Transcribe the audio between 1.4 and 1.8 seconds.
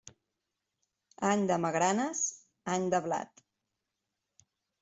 de